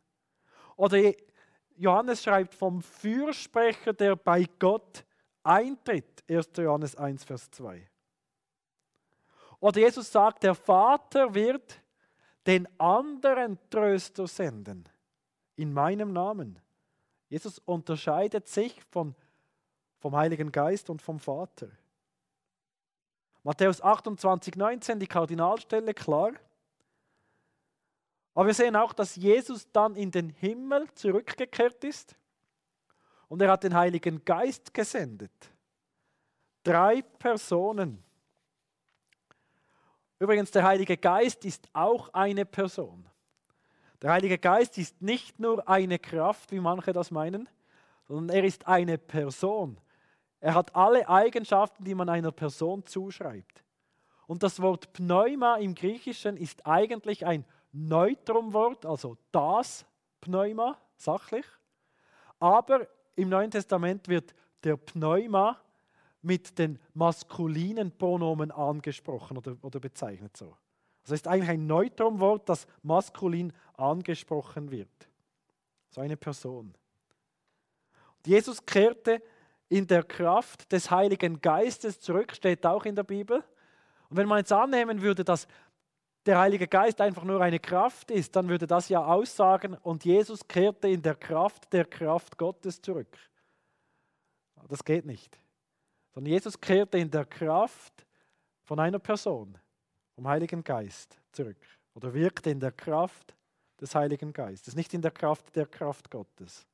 Oder 0.77 1.13
Johannes 1.77 2.23
schreibt 2.23 2.55
vom 2.55 2.81
Fürsprecher, 2.81 3.93
der 3.93 4.17
bei 4.17 4.47
Gott 4.59 5.05
eintritt. 5.43 6.16
1. 6.29 6.51
Johannes 6.57 6.97
1, 6.97 7.25
Vers 7.25 7.51
2. 7.51 7.89
Oder 9.61 9.81
Jesus 9.81 10.11
sagt, 10.11 10.43
der 10.43 10.55
Vater 10.55 11.35
wird 11.35 11.81
den 12.47 12.69
anderen 12.79 13.59
Tröster 13.71 14.27
senden 14.27 14.89
in 15.57 15.73
meinem 15.73 16.13
Namen. 16.13 16.61
Jesus 17.29 17.59
unterscheidet 17.61 18.49
sich 18.49 18.83
von, 18.91 19.15
vom 19.99 20.15
Heiligen 20.15 20.53
Geist 20.53 20.91
und 20.91 21.03
vom 21.03 21.19
Vater. 21.19 21.69
Matthäus 23.43 23.81
28, 23.81 24.57
19, 24.57 25.01
die 25.01 25.07
Kardinalstelle, 25.07 25.95
klar. 25.95 26.33
Aber 28.35 28.47
wir 28.47 28.55
sehen 28.55 28.77
auch, 28.77 28.93
dass 28.93 29.17
Jesus 29.17 29.71
dann 29.73 29.97
in 29.97 30.11
den 30.11 30.29
Himmel 30.29 30.87
zurückgekehrt 30.95 31.83
ist 31.85 32.15
und 33.29 33.41
er 33.41 33.51
hat 33.51 33.65
den 33.65 33.75
Heiligen 33.75 34.25
Geist 34.25 34.75
gesendet. 34.75 35.33
Drei 36.67 37.01
Personen. 37.01 38.03
Übrigens, 40.19 40.51
der 40.51 40.65
Heilige 40.65 40.97
Geist 40.97 41.45
ist 41.45 41.69
auch 41.73 42.13
eine 42.13 42.45
Person. 42.45 43.09
Der 44.03 44.11
Heilige 44.11 44.37
Geist 44.37 44.77
ist 44.77 45.01
nicht 45.01 45.39
nur 45.39 45.69
eine 45.69 46.01
Kraft, 46.01 46.51
wie 46.51 46.59
manche 46.59 46.93
das 46.93 47.13
meinen, 47.13 47.49
sondern 48.09 48.37
er 48.37 48.43
ist 48.43 48.67
eine 48.67 48.99
Person. 48.99 49.81
Er 50.41 50.55
hat 50.55 50.75
alle 50.75 51.09
Eigenschaften, 51.09 51.85
die 51.85 51.95
man 51.95 52.09
einer 52.09 52.33
Person 52.33 52.85
zuschreibt. 52.85 53.63
Und 54.27 54.43
das 54.43 54.61
Wort 54.61 54.93
Pneuma 54.93 55.59
im 55.59 55.73
Griechischen 55.73 56.37
ist 56.37 56.67
eigentlich 56.67 57.25
ein 57.25 57.45
Neutrumwort, 57.71 58.85
also 58.87 59.17
das 59.31 59.87
Pneuma, 60.21 60.77
sachlich. 60.97 61.47
Aber 62.41 62.89
im 63.15 63.29
Neuen 63.29 63.53
Testament 63.53 64.09
wird 64.09 64.35
der 64.65 64.77
Pneuma 64.77 65.61
mit 66.23 66.59
den 66.59 66.79
maskulinen 66.95 67.97
Pronomen 67.97 68.51
angesprochen 68.51 69.39
oder, 69.39 69.57
oder 69.63 69.81
bezeichnet 69.81 70.37
so. 70.37 70.57
Also 71.03 71.15
ist 71.15 71.29
eigentlich 71.29 71.51
ein 71.51 71.67
Neutrumwort, 71.67 72.49
das 72.49 72.67
maskulin 72.83 73.53
angesprochen 73.75 74.71
wird. 74.71 74.89
So 75.91 76.01
eine 76.01 76.17
Person. 76.17 76.75
Und 78.17 78.27
Jesus 78.27 78.65
kehrte 78.67 79.23
in 79.69 79.87
der 79.87 80.03
Kraft 80.03 80.73
des 80.73 80.91
Heiligen 80.91 81.41
Geistes 81.41 82.01
zurück, 82.01 82.35
steht 82.35 82.67
auch 82.67 82.85
in 82.85 82.97
der 82.97 83.05
Bibel. 83.05 83.45
Und 84.09 84.17
wenn 84.17 84.29
man 84.29 84.39
jetzt 84.39 84.53
annehmen 84.53 85.01
würde, 85.01 85.25
dass 85.25 85.47
der 86.27 86.39
Heilige 86.39 86.67
Geist 86.67 87.01
einfach 87.01 87.23
nur 87.23 87.41
eine 87.41 87.61
Kraft 87.61 88.11
ist, 88.11 88.35
dann 88.35 88.49
würde 88.49 88.67
das 88.67 88.89
ja 88.89 89.05
aussagen, 89.05 89.75
und 89.83 90.05
Jesus 90.05 90.47
kehrte 90.47 90.89
in 90.89 91.03
der 91.03 91.15
Kraft 91.15 91.73
der 91.73 91.85
Kraft 91.85 92.37
Gottes 92.37 92.83
zurück. 92.83 93.17
Das 94.69 94.85
geht 94.85 95.07
nicht. 95.07 95.39
Sondern 96.17 96.33
Jesus 96.33 96.59
kehrte 96.59 96.97
in 96.97 97.11
der 97.11 97.27
Kraft 97.27 98.07
von 98.65 98.81
einer 98.81 98.99
Person, 98.99 99.59
vom 100.15 100.27
Heiligen 100.27 100.65
Geist, 100.65 101.21
zurück. 101.31 101.59
Oder 101.93 102.15
wirkte 102.15 102.49
in 102.49 102.59
der 102.59 102.73
Kraft 102.73 103.35
des 103.79 103.95
Heiligen 103.95 104.33
Geistes, 104.33 104.75
nicht 104.75 104.95
in 104.95 105.03
der 105.03 105.11
Kraft 105.11 105.55
der 105.55 105.67
Kraft 105.67 106.11
Gottes. 106.11 106.67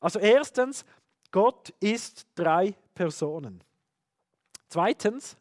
Also 0.00 0.18
erstens, 0.18 0.84
Gott 1.30 1.70
ist 1.80 2.26
drei 2.34 2.74
Personen. 2.94 3.64
Zweitens, 4.68 5.38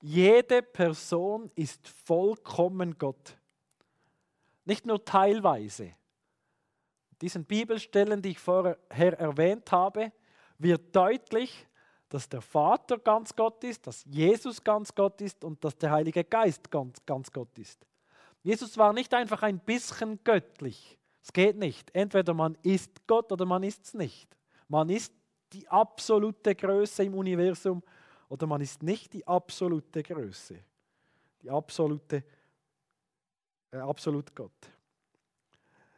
jede 0.00 0.62
Person 0.62 1.48
ist 1.54 1.86
vollkommen 1.86 2.98
Gott. 2.98 3.36
Nicht 4.64 4.84
nur 4.84 5.04
teilweise. 5.04 5.94
Diesen 7.20 7.44
Bibelstellen, 7.44 8.20
die 8.20 8.30
ich 8.30 8.40
vorher 8.40 8.76
erwähnt 9.20 9.70
habe, 9.70 10.10
wird 10.62 10.94
deutlich, 10.94 11.66
dass 12.08 12.28
der 12.28 12.40
Vater 12.40 12.98
ganz 12.98 13.34
Gott 13.34 13.62
ist, 13.64 13.86
dass 13.86 14.04
Jesus 14.04 14.62
ganz 14.62 14.94
Gott 14.94 15.20
ist 15.20 15.44
und 15.44 15.64
dass 15.64 15.76
der 15.78 15.92
Heilige 15.92 16.24
Geist 16.24 16.70
ganz, 16.70 17.04
ganz 17.06 17.30
Gott 17.32 17.56
ist. 17.58 17.86
Jesus 18.42 18.76
war 18.76 18.92
nicht 18.92 19.12
einfach 19.14 19.42
ein 19.42 19.58
bisschen 19.60 20.22
göttlich. 20.24 20.98
Es 21.22 21.32
geht 21.32 21.56
nicht. 21.56 21.94
Entweder 21.94 22.34
man 22.34 22.56
ist 22.62 23.06
Gott 23.06 23.30
oder 23.30 23.44
man 23.44 23.62
ist 23.62 23.84
es 23.84 23.94
nicht. 23.94 24.36
Man 24.68 24.88
ist 24.88 25.12
die 25.52 25.68
absolute 25.68 26.54
Größe 26.54 27.04
im 27.04 27.14
Universum 27.14 27.82
oder 28.28 28.46
man 28.46 28.60
ist 28.60 28.82
nicht 28.82 29.12
die 29.12 29.26
absolute 29.26 30.02
Größe, 30.02 30.56
die 31.42 31.50
absolute, 31.50 32.24
äh, 33.72 33.78
absolut 33.78 34.34
Gott. 34.34 34.52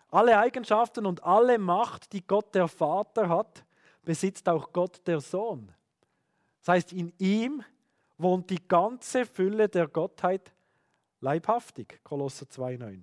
Alle 0.08 0.38
Eigenschaften 0.38 1.06
und 1.06 1.22
alle 1.22 1.58
Macht, 1.58 2.12
die 2.12 2.26
Gott 2.26 2.54
der 2.54 2.68
Vater 2.68 3.28
hat, 3.28 3.64
besitzt 4.02 4.48
auch 4.48 4.72
Gott 4.72 5.06
der 5.06 5.20
Sohn. 5.20 5.72
Das 6.60 6.68
heißt, 6.68 6.92
in 6.92 7.12
ihm 7.18 7.64
wohnt 8.18 8.50
die 8.50 8.66
ganze 8.68 9.26
Fülle 9.26 9.68
der 9.68 9.88
Gottheit 9.88 10.52
leibhaftig. 11.20 12.00
Kolosser 12.04 12.46
2,9. 12.46 13.02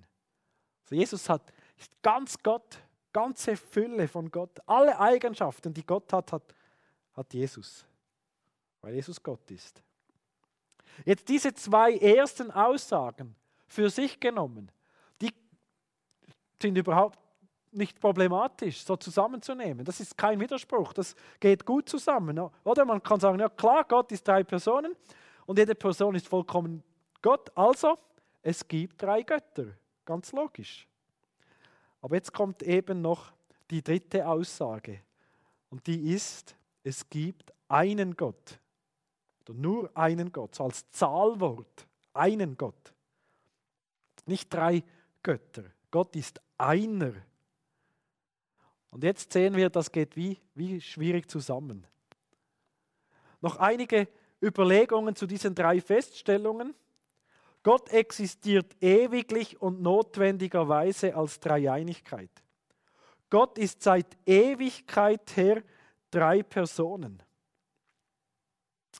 Also 0.82 0.94
Jesus 0.94 1.28
hat, 1.28 1.52
ist 1.78 2.02
ganz 2.02 2.42
Gott, 2.42 2.78
ganze 3.12 3.56
Fülle 3.56 4.08
von 4.08 4.30
Gott. 4.30 4.58
Alle 4.66 4.98
Eigenschaften, 4.98 5.74
die 5.74 5.84
Gott 5.84 6.12
hat, 6.12 6.32
hat, 6.32 6.54
hat 7.12 7.34
Jesus 7.34 7.84
weil 8.80 8.94
Jesus 8.94 9.22
Gott 9.22 9.50
ist. 9.50 9.82
Jetzt 11.04 11.28
diese 11.28 11.54
zwei 11.54 11.96
ersten 11.96 12.50
Aussagen 12.50 13.34
für 13.66 13.90
sich 13.90 14.18
genommen, 14.18 14.70
die 15.20 15.32
sind 16.60 16.76
überhaupt 16.76 17.18
nicht 17.72 18.00
problematisch, 18.00 18.84
so 18.84 18.96
zusammenzunehmen. 18.96 19.84
Das 19.84 20.00
ist 20.00 20.16
kein 20.16 20.40
Widerspruch, 20.40 20.92
das 20.92 21.14
geht 21.38 21.64
gut 21.64 21.88
zusammen. 21.88 22.50
Oder 22.64 22.84
man 22.84 23.02
kann 23.02 23.20
sagen, 23.20 23.38
ja 23.38 23.48
klar, 23.48 23.84
Gott 23.84 24.10
ist 24.12 24.26
drei 24.26 24.42
Personen 24.42 24.94
und 25.46 25.58
jede 25.58 25.74
Person 25.74 26.14
ist 26.14 26.28
vollkommen 26.28 26.82
Gott. 27.22 27.50
Also, 27.56 27.98
es 28.42 28.66
gibt 28.66 29.02
drei 29.02 29.22
Götter, 29.22 29.66
ganz 30.04 30.32
logisch. 30.32 30.86
Aber 32.00 32.16
jetzt 32.16 32.32
kommt 32.32 32.62
eben 32.62 33.02
noch 33.02 33.32
die 33.70 33.82
dritte 33.82 34.26
Aussage 34.26 35.00
und 35.68 35.86
die 35.86 36.12
ist, 36.12 36.56
es 36.82 37.08
gibt 37.08 37.52
einen 37.68 38.16
Gott. 38.16 38.58
Oder 39.42 39.54
nur 39.54 39.90
einen 39.96 40.32
Gott, 40.32 40.54
so 40.54 40.64
als 40.64 40.90
Zahlwort, 40.90 41.86
einen 42.14 42.56
Gott. 42.56 42.94
Nicht 44.26 44.52
drei 44.52 44.82
Götter. 45.22 45.64
Gott 45.90 46.14
ist 46.16 46.40
einer. 46.56 47.12
Und 48.90 49.04
jetzt 49.04 49.32
sehen 49.32 49.56
wir, 49.56 49.70
das 49.70 49.92
geht 49.92 50.16
wie, 50.16 50.38
wie 50.54 50.80
schwierig 50.80 51.30
zusammen. 51.30 51.86
Noch 53.40 53.56
einige 53.56 54.08
Überlegungen 54.42 55.14
zu 55.14 55.26
diesen 55.26 55.54
drei 55.54 55.80
Feststellungen. 55.80 56.74
Gott 57.62 57.90
existiert 57.90 58.74
ewiglich 58.80 59.60
und 59.60 59.80
notwendigerweise 59.82 61.14
als 61.14 61.38
Dreieinigkeit. 61.40 62.30
Gott 63.28 63.58
ist 63.58 63.82
seit 63.82 64.06
Ewigkeit 64.26 65.36
her 65.36 65.62
drei 66.10 66.42
Personen. 66.42 67.22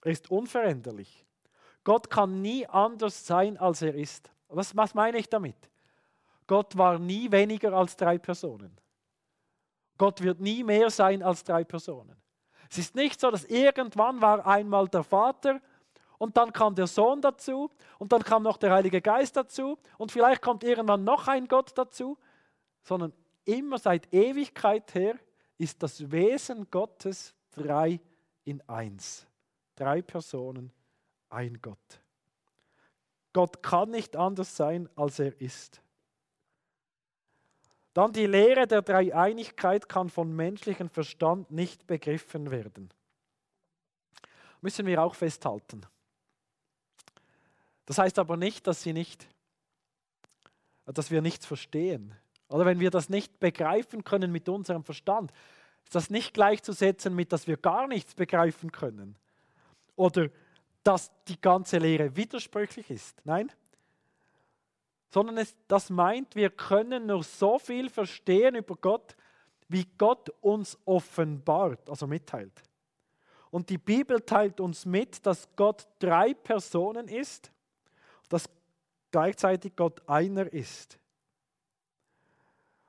Er 0.03 0.13
ist 0.13 0.31
unveränderlich. 0.31 1.27
Gott 1.85 2.09
kann 2.09 2.41
nie 2.41 2.67
anders 2.67 3.27
sein, 3.27 3.57
als 3.57 3.83
er 3.83 3.95
ist. 3.95 4.31
Was, 4.49 4.77
was 4.77 4.95
meine 4.95 5.19
ich 5.19 5.29
damit? 5.29 5.57
Gott 6.47 6.77
war 6.77 6.99
nie 6.99 7.31
weniger 7.31 7.73
als 7.73 7.97
drei 7.97 8.19
Personen. 8.19 8.77
Gott 10.01 10.23
wird 10.23 10.41
nie 10.41 10.65
mehr 10.65 10.89
sein 10.89 11.23
als 11.23 11.45
drei 11.45 11.63
Personen. 11.63 12.17
Es 12.71 12.79
ist 12.79 12.95
nicht 12.95 13.21
so, 13.21 13.31
dass 13.31 13.45
irgendwann 13.45 14.23
war 14.23 14.47
einmal 14.47 14.89
der 14.89 15.03
Vater 15.03 15.61
und 16.17 16.39
dann 16.39 16.55
kam 16.55 16.75
der 16.75 16.87
Sohn 16.87 17.21
dazu 17.21 17.71
und 17.99 18.11
dann 18.11 18.23
kam 18.23 18.43
noch 18.43 18.57
der 18.57 18.73
Heilige 18.73 19.03
Geist 19.03 19.37
dazu 19.37 19.77
und 19.99 20.11
vielleicht 20.11 20.41
kommt 20.41 20.65
irgendwann 20.65 21.05
noch 21.05 21.29
ein 21.29 21.47
Gott 21.47 21.77
dazu, 21.77 22.17
sondern 22.83 23.13
immer 23.45 23.77
seit 23.77 24.11
Ewigkeit 24.11 24.95
her 24.95 25.19
ist 25.59 25.83
das 25.83 26.11
Wesen 26.11 26.71
Gottes 26.71 27.35
drei 27.51 28.01
in 28.45 28.67
eins. 28.71 29.27
Drei 29.77 30.01
Personen, 30.01 30.73
ein 31.29 31.61
Gott. 31.61 32.01
Gott 33.35 33.63
kann 33.63 33.91
nicht 33.91 34.17
anders 34.17 34.57
sein, 34.57 34.89
als 34.97 35.19
er 35.19 35.39
ist. 35.43 35.83
Dann 38.01 38.15
die 38.15 38.25
Lehre 38.25 38.67
der 38.67 38.81
Dreieinigkeit 38.81 39.87
kann 39.87 40.09
von 40.09 40.35
menschlichem 40.35 40.89
Verstand 40.89 41.51
nicht 41.51 41.87
begriffen 41.87 42.51
werden. 42.51 42.89
Müssen 44.63 44.87
wir 44.87 45.03
auch 45.03 45.15
festhalten. 45.15 45.83
Das 47.85 47.99
heißt 47.99 48.19
aber 48.19 48.39
nicht, 48.39 48.67
dass, 48.67 48.83
sie 48.83 48.95
nicht, 48.95 49.29
dass 50.87 51.11
wir 51.11 51.21
nichts 51.21 51.45
verstehen. 51.45 52.15
Oder 52.49 52.65
wenn 52.65 52.81
wir 52.81 52.91
das 52.91 53.11
nicht 53.11 53.39
begreifen 53.39 54.03
können 54.03 54.33
mit 54.33 54.49
unserem 54.49 54.83
Verstand, 54.83 55.31
ist 55.85 55.95
das 55.95 56.09
nicht 56.09 56.33
gleichzusetzen 56.33 57.15
mit, 57.15 57.35
dass 57.35 57.47
wir 57.47 57.59
gar 57.59 57.87
nichts 57.87 58.15
begreifen 58.15 58.73
können. 58.73 59.15
Oder 59.95 60.31
dass 60.85 61.13
die 61.29 61.39
ganze 61.39 61.77
Lehre 61.77 62.17
widersprüchlich 62.17 62.89
ist. 62.89 63.21
Nein, 63.27 63.53
sondern 65.11 65.39
es, 65.39 65.55
das 65.67 65.91
meint, 65.91 66.37
wir 66.37 66.51
können 66.51 67.07
nur 67.07 67.23
so 67.23 67.59
viel 67.59 67.91
verstehen 67.91 68.55
über 68.55 68.77
Gott, 68.77 69.17
wie 69.69 69.87
Gott 69.99 70.31
uns 70.41 70.79
offenbart, 70.85 71.91
also 71.91 72.07
mitteilt. 72.07 72.63
Und 73.51 73.69
die 73.69 73.79
Bibel 73.79 74.21
teilt 74.21 74.61
uns 74.61 74.87
mit, 74.87 75.27
dass 75.27 75.49
Gott 75.57 75.89
drei 75.99 76.35
Personen 76.35 77.09
ist, 77.09 77.53
dass 78.29 78.49
gleichzeitig 79.11 79.75
Gott 79.75 80.09
einer 80.09 80.53
ist. 80.53 80.99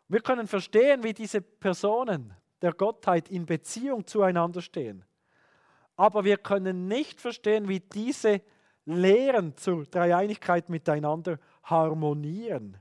Wir 0.07 0.21
können 0.21 0.47
verstehen, 0.47 1.03
wie 1.03 1.13
diese 1.13 1.41
Personen 1.41 2.35
der 2.61 2.73
Gottheit 2.73 3.29
in 3.29 3.45
Beziehung 3.45 4.05
zueinander 4.05 4.61
stehen. 4.61 5.03
Aber 5.95 6.23
wir 6.23 6.37
können 6.37 6.87
nicht 6.87 7.19
verstehen, 7.19 7.67
wie 7.67 7.79
diese 7.79 8.41
Lehren 8.85 9.55
zur 9.57 9.85
Dreieinigkeit 9.85 10.69
miteinander 10.69 11.39
harmonieren. 11.63 12.77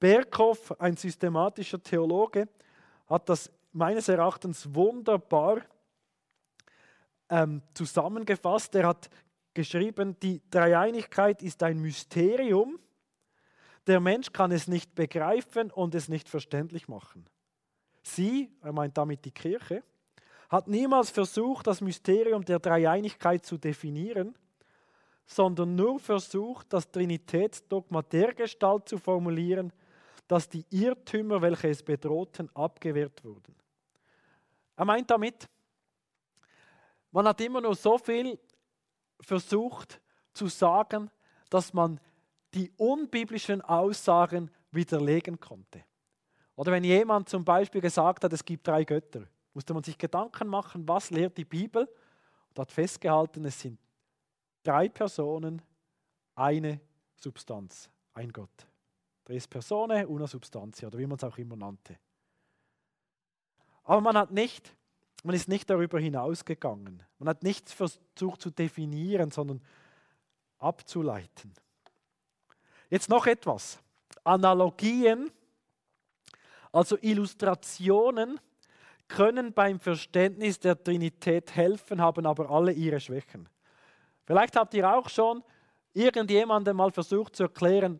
Berghoff, 0.00 0.78
ein 0.80 0.96
systematischer 0.96 1.82
Theologe, 1.82 2.48
hat 3.06 3.28
das 3.28 3.50
meines 3.72 4.08
Erachtens 4.08 4.72
wunderbar 4.74 5.62
ähm, 7.28 7.62
zusammengefasst. 7.74 8.74
Er 8.74 8.88
hat 8.88 9.10
geschrieben, 9.54 10.18
die 10.20 10.40
Dreieinigkeit 10.50 11.42
ist 11.42 11.62
ein 11.62 11.80
Mysterium, 11.80 12.78
der 13.86 14.00
Mensch 14.00 14.32
kann 14.32 14.52
es 14.52 14.68
nicht 14.68 14.94
begreifen 14.94 15.70
und 15.70 15.94
es 15.94 16.08
nicht 16.08 16.28
verständlich 16.28 16.88
machen. 16.88 17.26
Sie, 18.02 18.50
er 18.62 18.72
meint 18.72 18.96
damit 18.98 19.24
die 19.24 19.30
Kirche, 19.30 19.82
hat 20.48 20.68
niemals 20.68 21.10
versucht, 21.10 21.66
das 21.66 21.80
Mysterium 21.80 22.44
der 22.44 22.58
Dreieinigkeit 22.58 23.44
zu 23.44 23.58
definieren, 23.58 24.34
sondern 25.28 25.74
nur 25.74 26.00
versucht, 26.00 26.72
das 26.72 26.90
Trinitätsdogma 26.90 28.00
der 28.00 28.32
Gestalt 28.32 28.88
zu 28.88 28.96
formulieren, 28.96 29.72
dass 30.26 30.48
die 30.48 30.64
Irrtümer, 30.70 31.40
welche 31.42 31.68
es 31.68 31.82
bedrohten, 31.82 32.50
abgewehrt 32.56 33.22
wurden. 33.22 33.54
Er 34.74 34.86
meint 34.86 35.10
damit, 35.10 35.46
man 37.10 37.28
hat 37.28 37.40
immer 37.42 37.60
nur 37.60 37.74
so 37.74 37.98
viel 37.98 38.38
versucht 39.20 40.00
zu 40.32 40.46
sagen, 40.46 41.10
dass 41.50 41.74
man 41.74 42.00
die 42.54 42.72
unbiblischen 42.78 43.60
Aussagen 43.60 44.50
widerlegen 44.70 45.38
konnte. 45.38 45.84
Oder 46.56 46.72
wenn 46.72 46.84
jemand 46.84 47.28
zum 47.28 47.44
Beispiel 47.44 47.82
gesagt 47.82 48.24
hat, 48.24 48.32
es 48.32 48.44
gibt 48.44 48.66
drei 48.66 48.84
Götter, 48.84 49.24
musste 49.52 49.74
man 49.74 49.82
sich 49.82 49.98
Gedanken 49.98 50.48
machen, 50.48 50.88
was 50.88 51.10
lehrt 51.10 51.36
die 51.36 51.44
Bibel 51.44 51.86
und 52.48 52.58
hat 52.58 52.72
festgehalten, 52.72 53.44
es 53.44 53.60
sind 53.60 53.78
drei 54.68 54.88
Personen, 54.90 55.62
eine 56.34 56.80
Substanz, 57.16 57.88
ein 58.12 58.32
Gott. 58.32 58.66
Tres 59.24 59.48
Personen, 59.48 60.06
una 60.06 60.26
Substantia 60.26 60.88
oder 60.88 60.98
wie 60.98 61.06
man 61.06 61.16
es 61.16 61.24
auch 61.24 61.38
immer 61.38 61.56
nannte. 61.56 61.98
Aber 63.84 64.02
man 64.02 64.16
hat 64.18 64.30
nicht, 64.30 64.74
man 65.24 65.34
ist 65.34 65.48
nicht 65.48 65.70
darüber 65.70 65.98
hinausgegangen. 65.98 67.02
Man 67.18 67.28
hat 67.28 67.42
nichts 67.42 67.72
versucht 67.72 68.42
zu 68.42 68.50
definieren, 68.50 69.30
sondern 69.30 69.62
abzuleiten. 70.58 71.54
Jetzt 72.90 73.08
noch 73.08 73.26
etwas. 73.26 73.78
Analogien, 74.24 75.30
also 76.72 76.98
Illustrationen, 77.00 78.38
können 79.08 79.54
beim 79.54 79.80
Verständnis 79.80 80.60
der 80.60 80.82
Trinität 80.82 81.56
helfen, 81.56 82.02
haben 82.02 82.26
aber 82.26 82.50
alle 82.50 82.72
ihre 82.72 83.00
Schwächen. 83.00 83.48
Vielleicht 84.28 84.56
habt 84.56 84.74
ihr 84.74 84.86
auch 84.86 85.08
schon 85.08 85.42
irgendjemandem 85.94 86.76
mal 86.76 86.92
versucht 86.92 87.34
zu 87.34 87.44
erklären, 87.44 87.98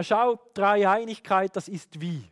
schau, 0.00 0.40
Dreieinigkeit, 0.54 1.54
das 1.54 1.68
ist 1.68 2.00
wie. 2.00 2.24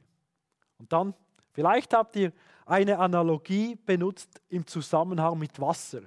Und 0.78 0.90
dann, 0.90 1.12
vielleicht 1.52 1.92
habt 1.92 2.16
ihr 2.16 2.32
eine 2.64 2.98
Analogie 2.98 3.76
benutzt 3.76 4.40
im 4.48 4.66
Zusammenhang 4.66 5.38
mit 5.38 5.60
Wasser. 5.60 6.00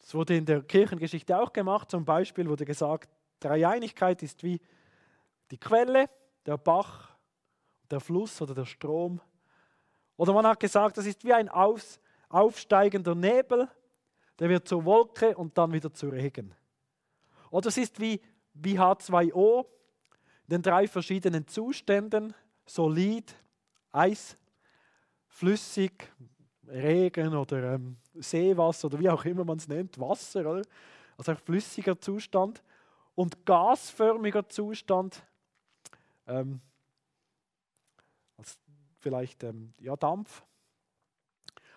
Das 0.00 0.14
wurde 0.14 0.36
in 0.36 0.44
der 0.44 0.60
Kirchengeschichte 0.60 1.40
auch 1.40 1.50
gemacht. 1.50 1.90
Zum 1.90 2.04
Beispiel 2.04 2.46
wurde 2.46 2.66
gesagt, 2.66 3.08
Dreieinigkeit 3.40 4.22
ist 4.22 4.42
wie 4.42 4.60
die 5.50 5.56
Quelle, 5.56 6.10
der 6.44 6.58
Bach, 6.58 7.08
der 7.90 8.00
Fluss 8.00 8.42
oder 8.42 8.52
der 8.54 8.66
Strom. 8.66 9.18
Oder 10.18 10.34
man 10.34 10.46
hat 10.46 10.60
gesagt, 10.60 10.98
das 10.98 11.06
ist 11.06 11.24
wie 11.24 11.32
ein 11.32 11.48
aufsteigender 12.28 13.14
Nebel, 13.14 13.70
der 14.38 14.48
wird 14.48 14.68
zur 14.68 14.84
Wolke 14.84 15.36
und 15.36 15.56
dann 15.56 15.72
wieder 15.72 15.92
zu 15.92 16.08
Regen. 16.08 16.54
Oder 17.50 17.68
es 17.68 17.76
ist 17.76 18.00
wie, 18.00 18.20
wie 18.54 18.78
H2O 18.78 19.66
in 20.48 20.50
den 20.50 20.62
drei 20.62 20.88
verschiedenen 20.88 21.46
Zuständen, 21.46 22.34
solid, 22.66 23.34
Eis, 23.92 24.36
flüssig, 25.28 26.10
Regen 26.66 27.34
oder 27.34 27.74
ähm, 27.74 27.96
Seewasser 28.14 28.86
oder 28.86 28.98
wie 28.98 29.10
auch 29.10 29.24
immer 29.24 29.44
man 29.44 29.58
es 29.58 29.68
nennt, 29.68 29.98
Wasser, 29.98 30.40
oder? 30.40 30.62
also 31.18 31.32
ein 31.32 31.36
flüssiger 31.36 32.00
Zustand 32.00 32.62
und 33.14 33.44
gasförmiger 33.44 34.48
Zustand, 34.48 35.22
ähm, 36.26 36.60
vielleicht 38.98 39.42
ähm, 39.44 39.74
ja, 39.80 39.96
Dampf. 39.96 40.42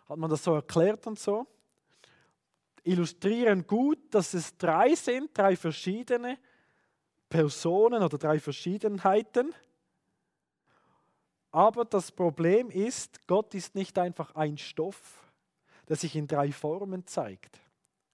Hat 0.07 0.17
man 0.17 0.29
das 0.29 0.43
so 0.43 0.53
erklärt 0.53 1.05
und 1.07 1.19
so? 1.19 1.47
Illustrieren 2.85 3.65
gut, 3.65 3.99
dass 4.11 4.33
es 4.33 4.57
drei 4.57 4.93
sind, 4.95 5.35
drei 5.37 5.55
verschiedene 5.55 6.37
Personen 7.27 8.03
oder 8.03 8.17
drei 8.17 8.39
Verschiedenheiten. 8.39 9.53
Aber 11.51 11.85
das 11.85 12.11
Problem 12.11 12.69
ist, 12.69 13.27
Gott 13.27 13.53
ist 13.55 13.75
nicht 13.75 13.97
einfach 13.97 14.35
ein 14.35 14.57
Stoff, 14.57 15.19
der 15.87 15.95
sich 15.95 16.15
in 16.15 16.27
drei 16.27 16.51
Formen 16.51 17.07
zeigt. 17.07 17.59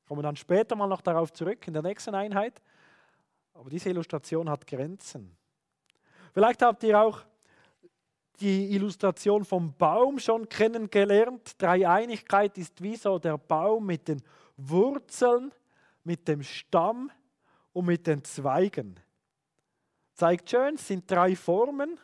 Kommen 0.08 0.24
dann 0.24 0.36
später 0.36 0.76
mal 0.76 0.88
noch 0.88 1.02
darauf 1.02 1.34
zurück 1.34 1.68
in 1.68 1.74
der 1.74 1.82
nächsten 1.82 2.16
Einheit. 2.16 2.62
Aber 3.54 3.70
diese 3.70 3.90
Illustration 3.90 4.50
hat 4.50 4.66
Grenzen. 4.68 5.36
Vielleicht 6.34 6.62
habt 6.62 6.84
ihr 6.84 7.00
auch 7.00 7.22
die 8.40 8.74
Illustration 8.74 9.44
vom 9.44 9.74
Baum 9.74 10.18
schon 10.20 10.48
kennengelernt. 10.48 11.62
Dreieinigkeit 11.62 12.58
ist 12.58 12.82
wie 12.82 12.96
so 12.96 13.20
der 13.20 13.38
Baum 13.38 13.86
mit 13.86 14.08
den 14.08 14.22
Wurzeln, 14.70 15.52
mit 16.04 16.28
dem 16.28 16.44
Stamm 16.44 17.12
und 17.74 17.86
mit 17.86 18.08
den 18.08 18.24
Zweigen. 18.24 19.00
Zeigt 20.14 20.50
schön, 20.50 20.76
es 20.76 20.88
sind 20.88 21.10
drei 21.10 21.36
Formen, 21.36 22.00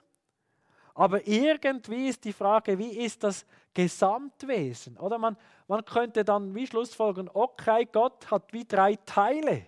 Aber 0.97 1.27
irgendwie 1.27 2.07
ist 2.07 2.25
die 2.25 2.33
Frage, 2.33 2.79
wie 2.79 2.97
ist 2.97 3.23
das 3.23 3.45
Gesamtwesen? 3.75 4.97
Oder 4.97 5.19
man, 5.19 5.37
man 5.67 5.85
könnte 5.85 6.25
dann 6.25 6.55
wie 6.55 6.65
Schlussfolgern, 6.65 7.29
okay, 7.31 7.87
Gott 7.91 8.31
hat 8.31 8.51
wie 8.51 8.65
drei 8.65 8.95
Teile. 9.05 9.67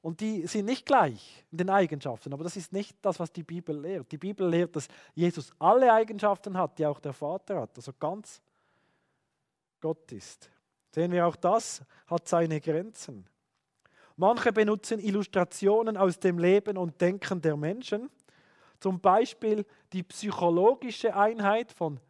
Und 0.00 0.20
die 0.20 0.46
sind 0.46 0.66
nicht 0.66 0.86
gleich 0.86 1.44
in 1.50 1.58
den 1.58 1.70
Eigenschaften, 1.70 2.32
aber 2.32 2.44
das 2.44 2.56
ist 2.56 2.72
nicht 2.72 2.96
das, 3.02 3.18
was 3.18 3.32
die 3.32 3.42
Bibel 3.42 3.76
lehrt. 3.80 4.12
Die 4.12 4.16
Bibel 4.16 4.48
lehrt, 4.48 4.76
dass 4.76 4.86
Jesus 5.12 5.52
alle 5.58 5.92
Eigenschaften 5.92 6.56
hat, 6.56 6.78
die 6.78 6.86
auch 6.86 7.00
der 7.00 7.12
Vater 7.12 7.62
hat, 7.62 7.76
also 7.76 7.92
ganz 7.98 8.40
Gott 9.80 10.12
ist. 10.12 10.48
Sehen 10.90 11.12
wir 11.12 11.26
auch 11.26 11.36
das 11.36 11.82
hat 12.06 12.28
seine 12.28 12.60
Grenzen. 12.60 13.28
Manche 14.16 14.52
benutzen 14.52 14.98
Illustrationen 14.98 15.96
aus 15.96 16.18
dem 16.18 16.38
Leben 16.38 16.76
und 16.76 17.00
Denken 17.00 17.40
der 17.40 17.56
Menschen, 17.56 18.10
zum 18.80 19.00
Beispiel 19.00 19.64
die 19.92 20.02
psychologische 20.02 21.14
Einheit 21.14 21.72
von 21.72 22.00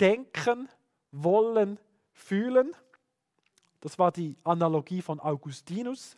Denken, 0.00 0.68
Wollen, 1.12 1.78
Fühlen. 2.12 2.72
Das 3.80 3.98
war 3.98 4.10
die 4.10 4.36
Analogie 4.42 5.02
von 5.02 5.20
Augustinus. 5.20 6.16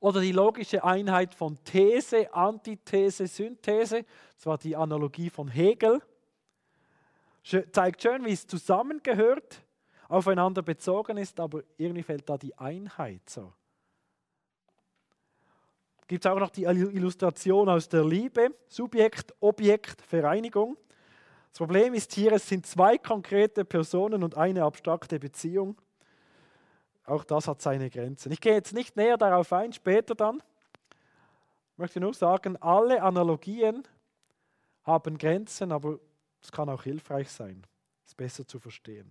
Oder 0.00 0.20
die 0.20 0.32
logische 0.32 0.84
Einheit 0.84 1.34
von 1.34 1.62
These, 1.64 2.32
Antithese, 2.32 3.26
Synthese. 3.26 4.04
Das 4.36 4.46
war 4.46 4.56
die 4.56 4.76
Analogie 4.76 5.28
von 5.28 5.48
Hegel. 5.48 6.00
Zeigt 7.72 8.02
schön, 8.02 8.24
wie 8.24 8.32
es 8.32 8.46
zusammengehört, 8.46 9.62
aufeinander 10.08 10.62
bezogen 10.62 11.18
ist, 11.18 11.38
aber 11.38 11.62
irgendwie 11.76 12.02
fällt 12.02 12.28
da 12.28 12.36
die 12.38 12.56
Einheit 12.58 13.28
so. 13.28 13.52
Gibt 16.06 16.24
es 16.24 16.30
auch 16.30 16.38
noch 16.38 16.50
die 16.50 16.62
Illustration 16.62 17.68
aus 17.68 17.86
der 17.86 18.02
Liebe, 18.02 18.56
Subjekt, 18.66 19.34
Objekt, 19.40 20.00
Vereinigung. 20.00 20.78
Das 21.50 21.58
Problem 21.58 21.92
ist 21.92 22.14
hier, 22.14 22.32
es 22.32 22.48
sind 22.48 22.66
zwei 22.66 22.96
konkrete 22.96 23.64
Personen 23.66 24.22
und 24.24 24.34
eine 24.34 24.64
abstrakte 24.64 25.18
Beziehung. 25.18 25.78
Auch 27.04 27.24
das 27.24 27.46
hat 27.46 27.60
seine 27.60 27.90
Grenzen. 27.90 28.32
Ich 28.32 28.40
gehe 28.40 28.54
jetzt 28.54 28.72
nicht 28.72 28.96
näher 28.96 29.18
darauf 29.18 29.52
ein, 29.52 29.72
später 29.74 30.14
dann. 30.14 30.42
Ich 31.72 31.78
möchte 31.78 32.00
nur 32.00 32.14
sagen, 32.14 32.56
alle 32.56 33.02
Analogien 33.02 33.86
haben 34.84 35.18
Grenzen, 35.18 35.72
aber 35.72 35.98
es 36.42 36.50
kann 36.50 36.70
auch 36.70 36.84
hilfreich 36.84 37.30
sein, 37.30 37.66
es 38.06 38.14
besser 38.14 38.46
zu 38.46 38.58
verstehen. 38.58 39.10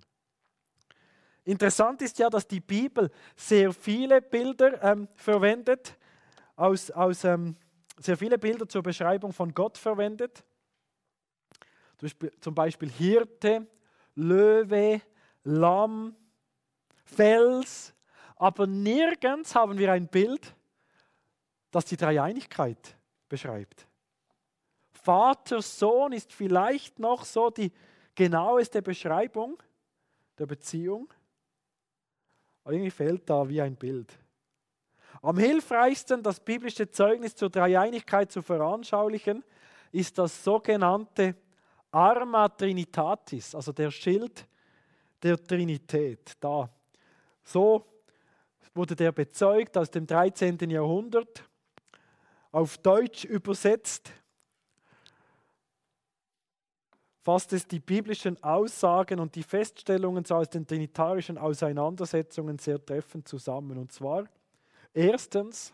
Interessant 1.47 2.01
ist 2.01 2.19
ja, 2.19 2.29
dass 2.29 2.45
die 2.45 2.59
Bibel 2.59 3.09
sehr 3.33 3.71
viele 3.71 4.21
Bilder 4.21 4.83
ähm, 4.83 5.07
verwendet, 5.15 5.95
aus, 6.57 6.91
aus 6.91 7.23
ähm, 7.23 7.55
sehr 7.97 8.17
viele 8.17 8.37
Bilder 8.37 8.67
zur 8.67 8.83
Beschreibung 8.83 9.31
von 9.31 9.53
Gott 9.53 9.77
verwendet. 9.77 10.43
Zum 12.41 12.53
Beispiel 12.53 12.89
Hirte, 12.89 13.65
Löwe, 14.15 15.01
Lamm, 15.45 16.17
Fels, 17.05 17.93
aber 18.35 18.67
nirgends 18.67 19.55
haben 19.55 19.77
wir 19.77 19.93
ein 19.93 20.09
Bild, 20.09 20.53
das 21.71 21.85
die 21.85 21.95
Dreieinigkeit 21.95 22.97
beschreibt. 23.29 23.87
Vater, 24.91 25.61
Sohn 25.61 26.11
ist 26.11 26.33
vielleicht 26.33 26.99
noch 26.99 27.23
so 27.23 27.49
die 27.49 27.71
genaueste 28.15 28.81
Beschreibung 28.81 29.63
der 30.37 30.45
Beziehung, 30.45 31.13
aber 32.67 32.73
irgendwie 32.73 32.91
fehlt 32.91 33.29
da 33.29 33.47
wie 33.47 33.61
ein 33.61 33.77
Bild. 33.77 34.11
Am 35.21 35.37
hilfreichsten, 35.37 36.21
das 36.21 36.37
biblische 36.41 36.91
Zeugnis 36.91 37.33
zur 37.33 37.49
Dreieinigkeit 37.49 38.29
zu 38.29 38.41
veranschaulichen, 38.41 39.41
ist 39.93 40.17
das 40.17 40.43
sogenannte 40.43 41.37
Arma 41.91 42.49
Trinitatis, 42.49 43.55
also 43.55 43.71
der 43.71 43.89
Schild 43.89 44.45
der 45.23 45.41
Trinität. 45.41 46.33
Da 46.41 46.69
so 47.41 47.85
wurde 48.73 48.97
der 48.97 49.13
bezeugt 49.13 49.77
aus 49.77 49.89
dem 49.89 50.05
13. 50.05 50.57
Jahrhundert, 50.69 51.45
auf 52.51 52.77
Deutsch 52.79 53.23
übersetzt, 53.23 54.11
fasst 57.27 57.51
es 57.51 57.67
die 57.67 57.81
biblischen 57.81 58.41
Aussagen 58.41 59.19
und 59.19 59.35
die 59.35 59.43
Feststellungen 59.43 60.25
aus 60.31 60.49
den 60.49 60.65
trinitarischen 60.65 61.37
Auseinandersetzungen 61.37 62.57
sehr 62.57 62.85
treffend 62.85 63.27
zusammen. 63.27 63.77
Und 63.77 63.91
zwar, 63.91 64.29
erstens, 64.93 65.73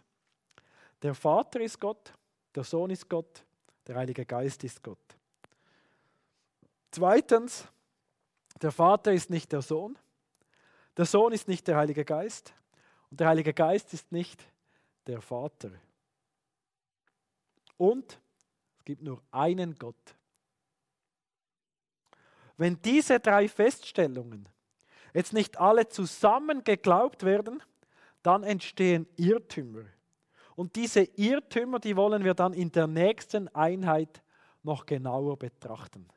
der 1.04 1.14
Vater 1.14 1.62
ist 1.62 1.80
Gott, 1.80 2.12
der 2.56 2.64
Sohn 2.64 2.90
ist 2.90 3.08
Gott, 3.08 3.44
der 3.86 3.98
Heilige 3.98 4.26
Geist 4.26 4.64
ist 4.64 4.82
Gott. 4.82 4.98
Zweitens, 6.90 7.68
der 8.60 8.72
Vater 8.72 9.14
ist 9.14 9.30
nicht 9.30 9.52
der 9.52 9.62
Sohn, 9.62 9.96
der 10.98 11.06
Sohn 11.06 11.34
ist 11.34 11.48
nicht 11.48 11.68
der 11.68 11.78
Heilige 11.78 12.04
Geist 12.04 12.52
und 13.12 13.20
der 13.20 13.28
Heilige 13.28 13.54
Geist 13.54 13.94
ist 13.94 14.12
nicht 14.12 14.44
der 15.06 15.22
Vater. 15.22 15.70
Und 17.78 18.20
es 18.80 18.86
gibt 18.86 19.04
nur 19.04 19.22
einen 19.30 19.76
Gott. 19.78 20.16
Wenn 22.58 22.82
diese 22.82 23.20
drei 23.20 23.48
Feststellungen 23.48 24.48
jetzt 25.14 25.34
nicht 25.34 25.60
alle 25.60 25.90
zusammen 25.90 26.64
geglaubt 26.64 27.24
werden, 27.24 27.62
dann 28.22 28.44
entstehen 28.44 29.08
Irrtümer. 29.18 29.84
Und 30.56 30.76
diese 30.76 31.02
Irrtümer, 31.02 31.80
die 31.80 31.96
wollen 31.96 32.24
wir 32.24 32.34
dann 32.34 32.54
in 32.54 32.72
der 32.72 32.88
nächsten 32.88 33.48
Einheit 33.50 34.24
noch 34.62 34.86
genauer 34.86 35.38
betrachten. 35.38 36.08